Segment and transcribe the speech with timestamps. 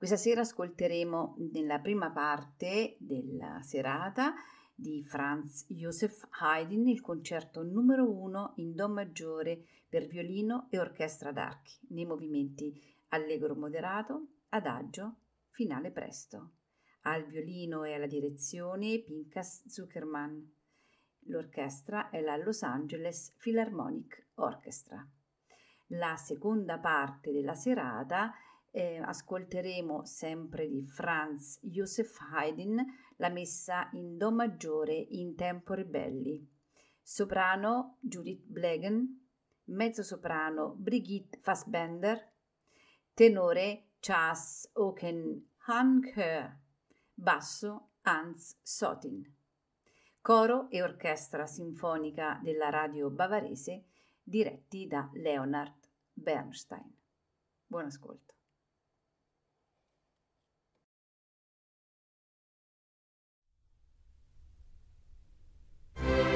[0.00, 4.32] Questa sera ascolteremo nella prima parte della serata
[4.74, 11.32] di Franz Joseph Haydn il concerto numero uno in Do maggiore per violino e orchestra
[11.32, 15.16] d'archi, nei movimenti allegro moderato, adagio,
[15.50, 16.52] finale presto.
[17.02, 20.50] Al violino e alla direzione Pinkas Zuckerman.
[21.26, 25.06] L'orchestra è la Los Angeles Philharmonic Orchestra.
[25.88, 28.32] La seconda parte della serata
[28.70, 32.78] eh, ascolteremo sempre di Franz Joseph Haydn
[33.16, 36.46] la messa in Do maggiore in tempo ribelli.
[37.02, 39.28] Soprano Judith Blegen,
[39.64, 42.32] mezzosoprano Brigitte Fassbender,
[43.14, 46.58] tenore Chas Oken Hanke,
[47.12, 49.22] basso Hans Sotin.
[50.22, 53.84] Coro e orchestra sinfonica della radio bavarese
[54.22, 56.94] diretti da Leonard Bernstein.
[57.66, 58.39] Buon ascolto.
[66.02, 66.29] Bye.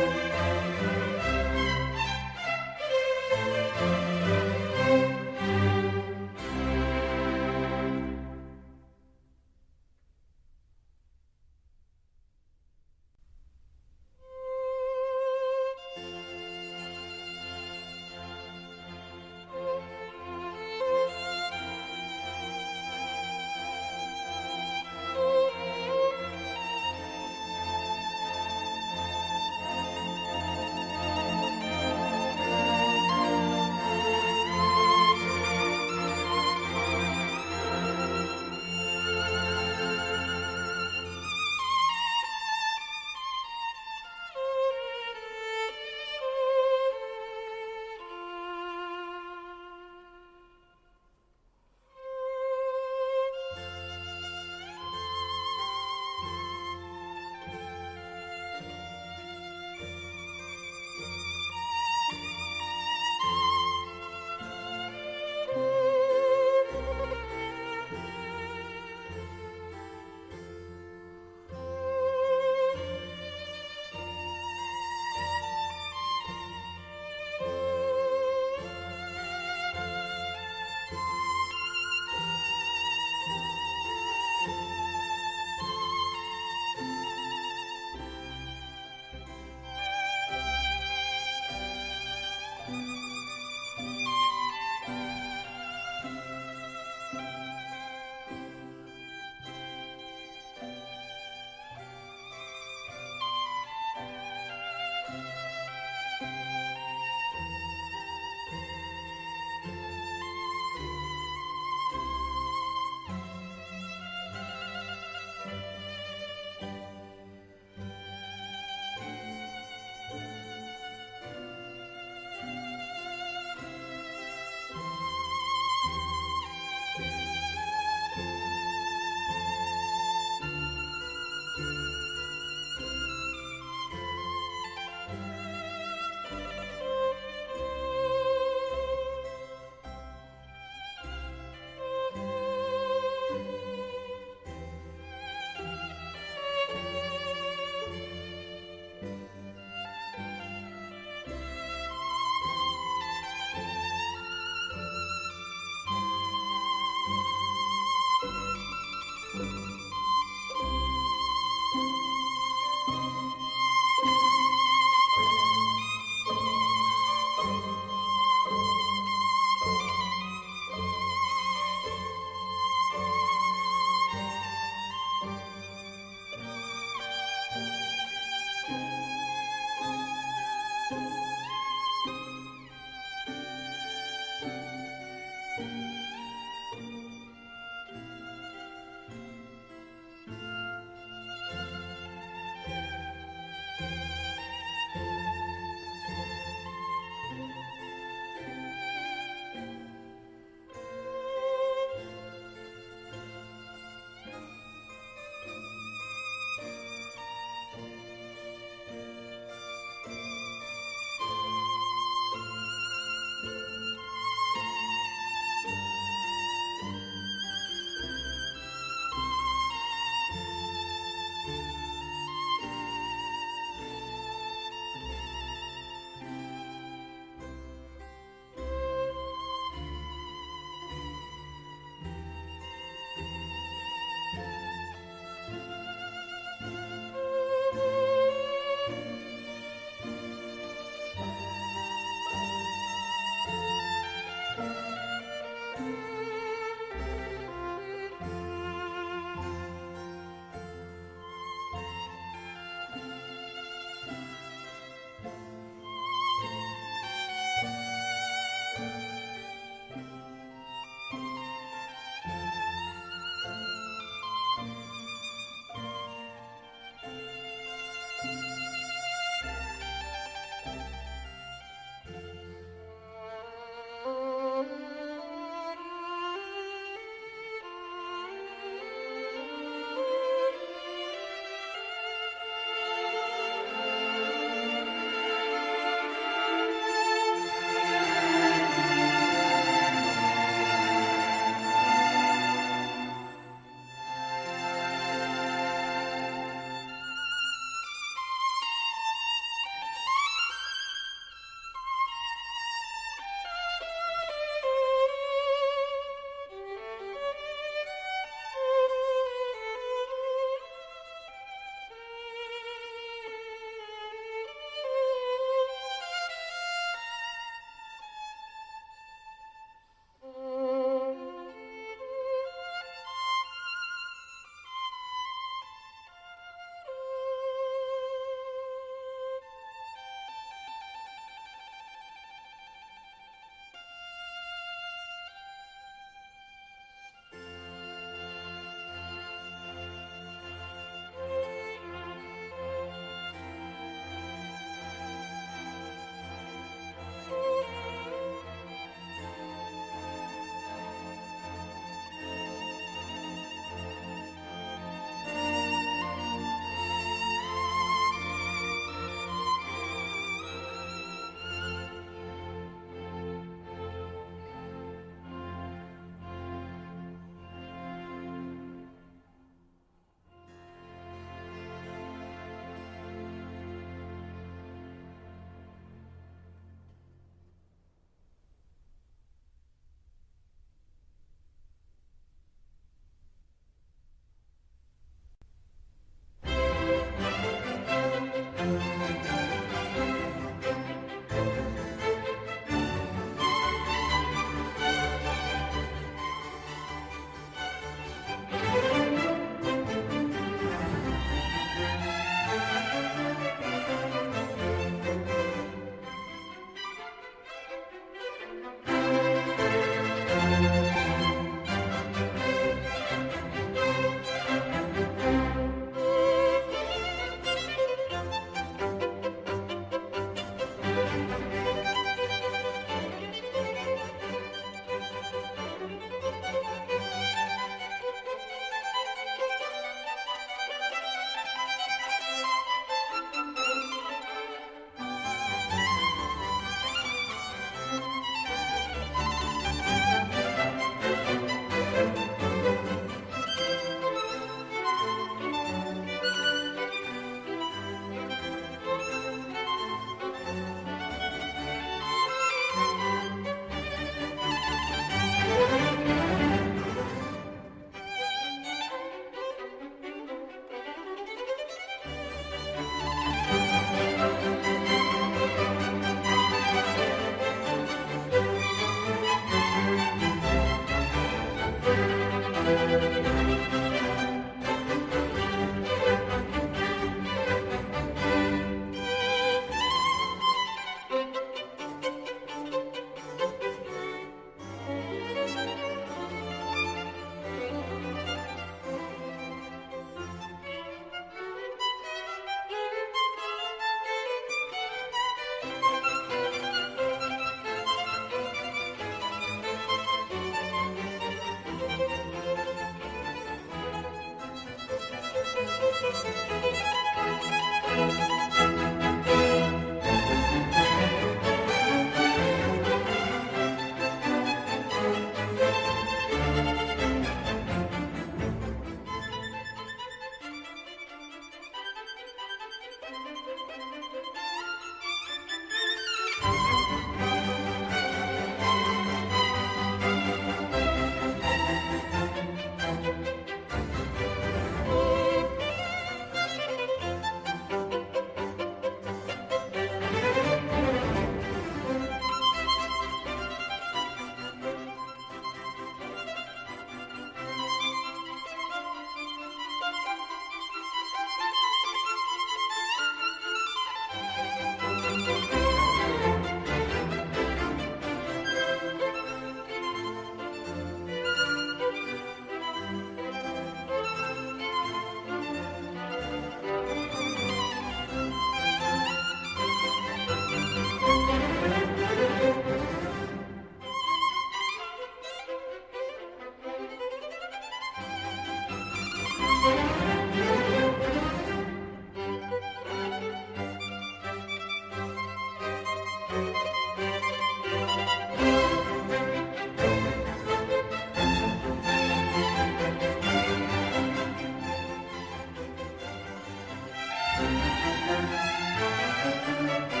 [599.31, 600.00] Música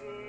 [0.00, 0.27] Jesus.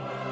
[0.00, 0.31] Amen.